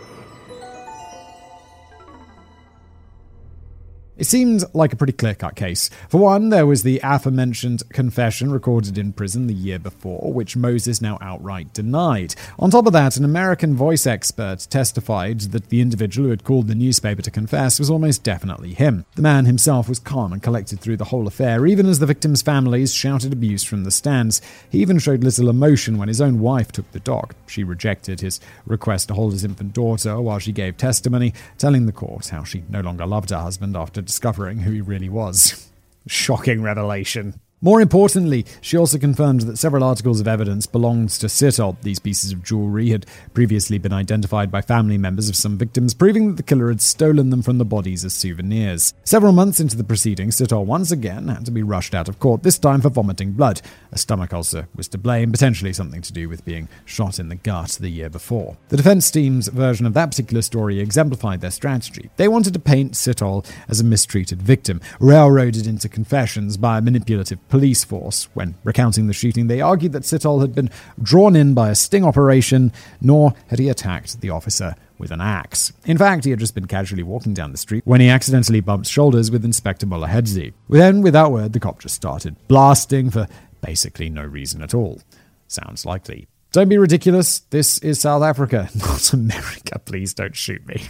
[4.18, 5.90] It seemed like a pretty clear cut case.
[6.08, 11.00] For one, there was the aforementioned confession recorded in prison the year before, which Moses
[11.00, 12.34] now outright denied.
[12.58, 16.66] On top of that, an American voice expert testified that the individual who had called
[16.66, 19.04] the newspaper to confess was almost definitely him.
[19.14, 22.42] The man himself was calm and collected through the whole affair, even as the victims'
[22.42, 24.42] families shouted abuse from the stands.
[24.68, 27.36] He even showed little emotion when his own wife took the dock.
[27.46, 31.92] She rejected his request to hold his infant daughter while she gave testimony, telling the
[31.92, 35.70] court how she no longer loved her husband after discovering who he really was.
[36.06, 37.38] Shocking revelation.
[37.60, 41.76] More importantly, she also confirmed that several articles of evidence belonged to Sithole.
[41.82, 46.28] These pieces of jewelry had previously been identified by family members of some victims, proving
[46.28, 48.94] that the killer had stolen them from the bodies as souvenirs.
[49.02, 52.44] Several months into the proceedings, Sithole once again had to be rushed out of court,
[52.44, 53.60] this time for vomiting blood.
[53.90, 57.34] A stomach ulcer was to blame, potentially something to do with being shot in the
[57.34, 58.56] gut the year before.
[58.68, 62.10] The defense team's version of that particular story exemplified their strategy.
[62.18, 67.47] They wanted to paint Sithole as a mistreated victim, railroaded into confessions by a manipulative
[67.48, 68.28] police force.
[68.34, 70.70] When recounting the shooting, they argued that Sithole had been
[71.02, 75.72] drawn in by a sting operation, nor had he attacked the officer with an axe.
[75.84, 78.88] In fact, he had just been casually walking down the street when he accidentally bumped
[78.88, 80.52] shoulders with Inspector Mulovhedzi.
[80.68, 83.28] Then, without word, the cop just started blasting for
[83.60, 85.00] basically no reason at all.
[85.46, 86.26] Sounds likely.
[86.52, 87.40] Don't be ridiculous.
[87.40, 89.78] This is South Africa, not America.
[89.84, 90.88] Please don't shoot me.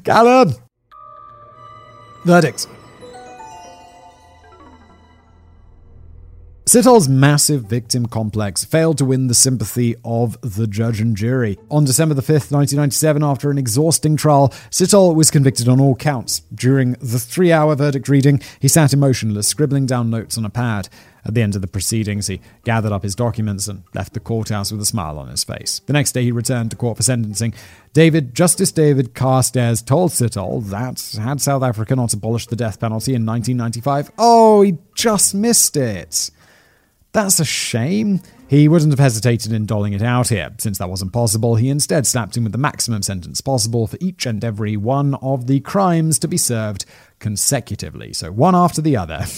[0.04, 0.54] Callum!
[2.24, 2.66] Verdict.
[6.66, 11.58] Sithole's massive victim complex failed to win the sympathy of the judge and jury.
[11.70, 16.40] On December the 5th, 1997, after an exhausting trial, Sithole was convicted on all counts.
[16.54, 20.88] During the three hour verdict reading, he sat emotionless, scribbling down notes on a pad.
[21.26, 24.72] At the end of the proceedings, he gathered up his documents and left the courthouse
[24.72, 25.82] with a smile on his face.
[25.84, 27.52] The next day, he returned to court for sentencing.
[27.92, 33.14] David, Justice David Carstairs told Sithole that had South Africa not abolished the death penalty
[33.14, 36.30] in 1995, oh, he just missed it.
[37.14, 38.20] That's a shame.
[38.48, 40.52] He wouldn't have hesitated in doling it out here.
[40.58, 44.26] Since that wasn't possible, he instead slapped him with the maximum sentence possible for each
[44.26, 46.84] and every one of the crimes to be served
[47.20, 49.24] consecutively, so one after the other.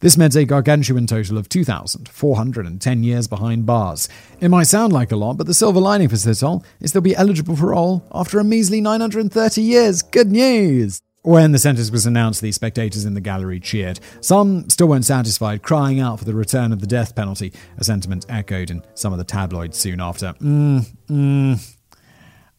[0.00, 4.08] This meant a gargantuan total of 2,410 years behind bars.
[4.40, 7.14] It might sound like a lot, but the silver lining for Sithole is they'll be
[7.14, 10.00] eligible for parole after a measly 930 years.
[10.00, 11.02] Good news!
[11.22, 14.00] When the sentence was announced, the spectators in the gallery cheered.
[14.22, 18.24] Some still weren't satisfied, crying out for the return of the death penalty, a sentiment
[18.30, 20.32] echoed in some of the tabloids soon after.
[20.40, 21.76] Mm, mm,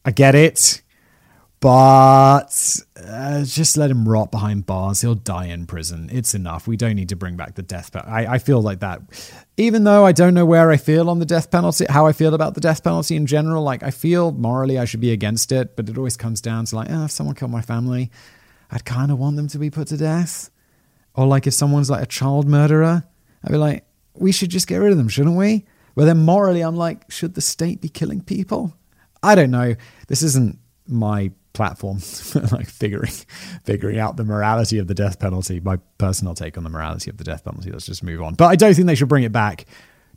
[0.04, 0.80] I get it,
[1.58, 5.00] but uh, just let him rot behind bars.
[5.00, 6.08] He'll die in prison.
[6.12, 6.68] It's enough.
[6.68, 8.12] We don't need to bring back the death penalty.
[8.12, 9.00] I, I feel like that.
[9.56, 12.32] Even though I don't know where I feel on the death penalty, how I feel
[12.32, 15.74] about the death penalty in general, like I feel morally I should be against it,
[15.74, 18.12] but it always comes down to like, oh, if someone killed my family,
[18.72, 20.50] I'd kind of want them to be put to death.
[21.14, 23.04] Or like if someone's like a child murderer,
[23.44, 25.66] I'd be like, we should just get rid of them, shouldn't we?
[25.94, 28.74] But then morally, I'm like, should the state be killing people?
[29.22, 29.74] I don't know.
[30.08, 30.58] This isn't
[30.88, 31.98] my platform,
[32.52, 33.12] like figuring
[33.64, 35.60] figuring out the morality of the death penalty.
[35.60, 37.70] My personal take on the morality of the death penalty.
[37.70, 38.34] Let's just move on.
[38.34, 39.66] But I don't think they should bring it back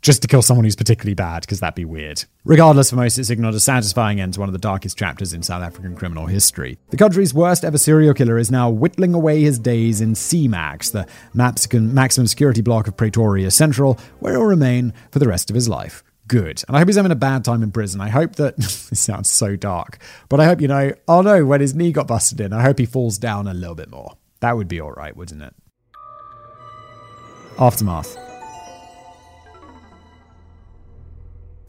[0.06, 2.24] just to kill someone who's particularly bad, because that'd be weird.
[2.44, 5.42] Regardless, for most, it signaled a satisfying end to one of the darkest chapters in
[5.42, 6.78] South African criminal history.
[6.90, 11.08] The country's worst ever serial killer is now whittling away his days in CMAX, the
[11.34, 16.04] maximum security block of Pretoria Central, where he'll remain for the rest of his life.
[16.28, 16.62] Good.
[16.68, 18.00] And I hope he's having a bad time in prison.
[18.00, 19.98] I hope that this sounds so dark,
[20.28, 22.78] but I hope you know, oh no, when his knee got busted in, I hope
[22.78, 24.16] he falls down a little bit more.
[24.38, 25.54] That would be alright, wouldn't it?
[27.58, 28.35] Aftermath.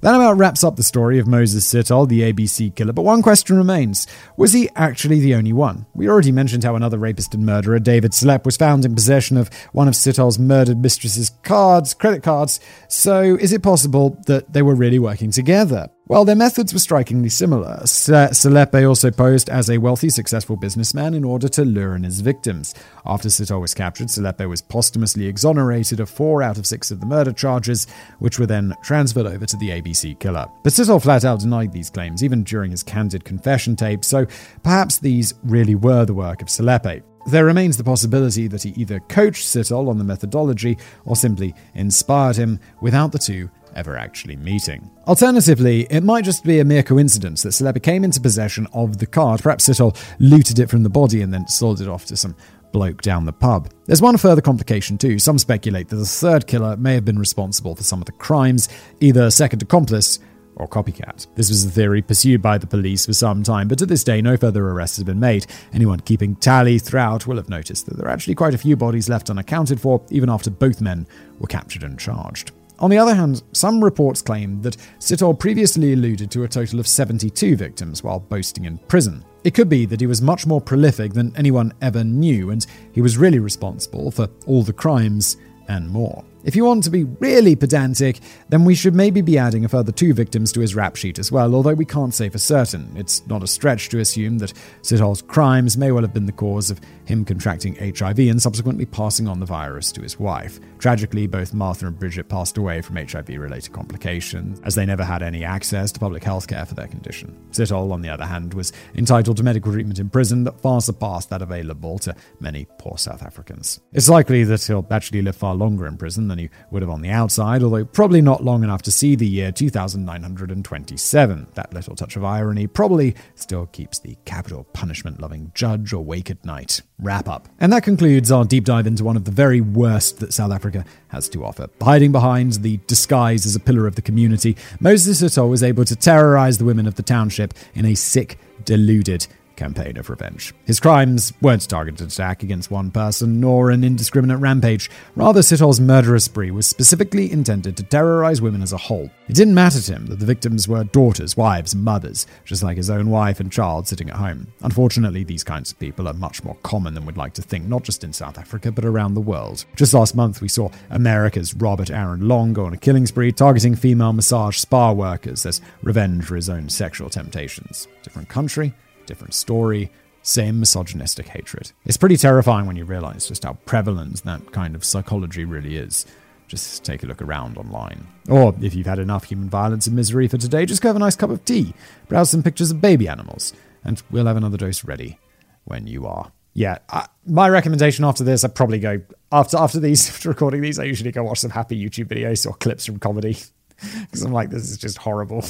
[0.01, 3.57] That about wraps up the story of Moses Sithole, the ABC killer, but one question
[3.57, 4.05] remains.
[4.37, 5.87] Was he actually the only one?
[5.95, 9.49] We already mentioned how another rapist and murderer, David Selepe, was found in possession of
[9.71, 14.75] one of Sithole's murdered mistress's cards, credit cards, so is it possible that they were
[14.75, 15.89] really working together?
[16.09, 17.81] Well, their methods were strikingly similar.
[17.83, 22.73] Selepe also posed as a wealthy, successful businessman in order to lure in his victims.
[23.05, 27.05] After Sithole was captured, Selepe was posthumously exonerated of four out of six of the
[27.05, 27.87] murder charges,
[28.19, 30.47] which were then transferred over to the ABC killer.
[30.63, 34.25] But Sithole flat out denied these claims, even during his candid confession tape, so
[34.63, 37.03] perhaps these really were the work of Selepe.
[37.25, 42.37] There remains the possibility that he either coached Sithole on the methodology or simply inspired
[42.37, 44.89] him without the two ever actually meeting.
[45.07, 49.05] Alternatively, it might just be a mere coincidence that Selepe came into possession of the
[49.05, 49.41] card.
[49.41, 52.35] Perhaps Sithole looted it from the body and then sold it off to some
[52.73, 53.71] bloke down the pub.
[53.85, 55.19] There's one further complication too.
[55.19, 58.67] Some speculate that the third killer may have been responsible for some of the crimes,
[58.99, 60.19] either second accomplice
[60.57, 61.27] or copycat.
[61.35, 64.21] This was a theory pursued by the police for some time, but to this day,
[64.21, 65.45] no further arrests have been made.
[65.71, 69.07] Anyone keeping tally throughout will have noticed that there are actually quite a few bodies
[69.07, 71.07] left unaccounted for, even after both men
[71.39, 72.51] were captured and charged.
[72.79, 76.87] On the other hand, some reports claim that Sithole previously alluded to a total of
[76.87, 79.25] 72 victims while boasting in prison.
[79.43, 83.01] It could be that he was much more prolific than anyone ever knew, and he
[83.01, 85.37] was really responsible for all the crimes
[85.69, 86.23] and more.
[86.43, 88.19] If you want to be really pedantic,
[88.49, 91.31] then we should maybe be adding a further two victims to his rap sheet as
[91.31, 92.91] well, although we can't say for certain.
[92.95, 96.69] It's not a stretch to assume that Sithole's crimes may well have been the cause
[96.69, 100.59] of him contracting HIV and subsequently passing on the virus to his wife.
[100.77, 105.23] Tragically, both Martha and Bridget passed away from HIV related complications, as they never had
[105.23, 107.35] any access to public health care for their condition.
[107.51, 111.29] Sithole, on the other hand, was entitled to medical treatment in prison that far surpassed
[111.29, 113.79] that available to many poor South Africans.
[113.91, 117.01] It's likely that he'll actually live far longer in prison than he would have on
[117.01, 121.47] the outside, although probably not long enough to see the year 2927.
[121.53, 126.43] That little touch of irony probably still keeps the capital punishment loving judge awake at
[126.45, 126.81] night.
[126.99, 127.47] Wrap up.
[127.59, 130.85] And that concludes our deep dive into one of the very worst that South Africa
[131.09, 131.67] has to offer.
[131.81, 135.95] Hiding behind the disguise as a pillar of the community, Moses Sithole was able to
[135.95, 139.27] terrorize the women of the township in a sick, deluded,
[139.57, 140.53] campaign of revenge.
[140.65, 144.89] His crimes weren't targeted attack against one person nor an indiscriminate rampage.
[145.15, 149.11] Rather, Sithole's murderous spree was specifically intended to terrorize women as a whole.
[149.27, 152.77] It didn't matter to him that the victims were daughters, wives, and mothers, just like
[152.77, 154.47] his own wife and child sitting at home.
[154.61, 157.83] Unfortunately, these kinds of people are much more common than we'd like to think, not
[157.83, 159.65] just in South Africa, but around the world.
[159.75, 163.75] Just last month, we saw America's Robert Aaron Long go on a killing spree, targeting
[163.75, 167.87] female massage spa workers as revenge for his own sexual temptations.
[168.03, 168.73] Different country,
[169.07, 169.91] different story,
[170.21, 171.71] same misogynistic hatred.
[171.85, 176.05] It's pretty terrifying when you realize just how prevalent that kind of psychology really is.
[176.47, 178.07] Just take a look around online.
[178.29, 180.99] Or if you've had enough human violence and misery for today, just go have a
[180.99, 181.73] nice cup of tea,
[182.07, 183.53] browse some pictures of baby animals,
[183.83, 185.17] and we'll have another dose ready
[185.65, 186.31] when you are.
[186.53, 189.01] Yeah, I, my recommendation after this, I probably go
[189.31, 190.79] after after these after recording these.
[190.79, 193.37] I usually go watch some happy YouTube videos or clips from comedy
[194.01, 195.41] because I'm like, this is just horrible.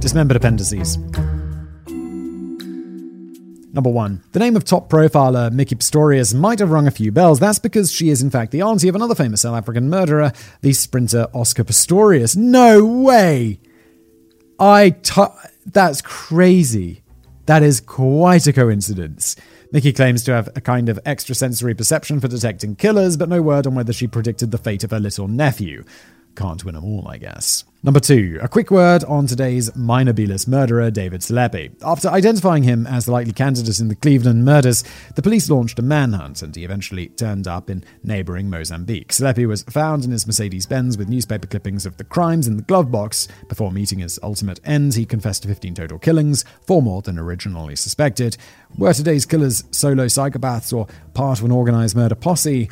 [0.00, 0.96] Dismembered appendices.
[3.72, 7.38] Number one, the name of top profiler Micki Pistorius might have rung a few bells.
[7.38, 10.72] That's because she is, in fact, the auntie of another famous South African murderer, the
[10.72, 12.36] sprinter Oscar Pistorius.
[12.36, 13.60] No way!
[14.58, 14.90] I.
[14.90, 15.22] T-
[15.66, 17.02] that's crazy.
[17.46, 19.36] That is quite a coincidence.
[19.72, 23.68] Micki claims to have a kind of extrasensory perception for detecting killers, but no word
[23.68, 25.84] on whether she predicted the fate of her little nephew.
[26.40, 27.64] Can't win them all, I guess.
[27.82, 31.72] Number two, a quick word on today's minor B-list murderer, David Selepe.
[31.82, 34.82] After identifying him as the likely candidate in the Cleveland murders,
[35.16, 39.12] the police launched a manhunt and he eventually turned up in neighboring Mozambique.
[39.12, 42.90] Selepe was found in his Mercedes-Benz with newspaper clippings of the crimes in the glove
[42.90, 43.28] box.
[43.48, 47.76] Before meeting his ultimate end, he confessed to 15 total killings, four more than originally
[47.76, 48.38] suspected.
[48.78, 52.70] Were today's killers solo psychopaths or part of an organized murder posse?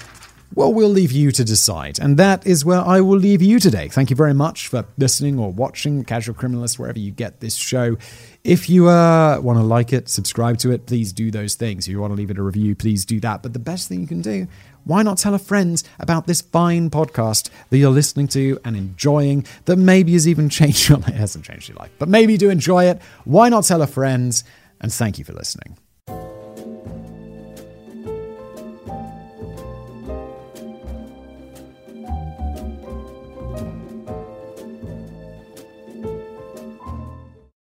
[0.55, 1.99] Well, we'll leave you to decide.
[2.01, 3.89] And that is where I will leave you today.
[3.89, 7.97] Thank you very much for listening or watching Casual Criminalist, wherever you get this show.
[8.45, 11.87] If you uh, want to like it, subscribe to it, please do those things.
[11.87, 13.43] If you want to leave it a review, please do that.
[13.43, 14.49] But the best thing you can do,
[14.85, 19.45] why not tell a friend about this fine podcast that you're listening to and enjoying
[19.67, 21.11] that maybe has even changed your life?
[21.11, 23.03] It hasn't changed your life, but maybe you do enjoy it.
[23.25, 24.43] Why not tell a friend?
[24.81, 25.77] And thank you for listening.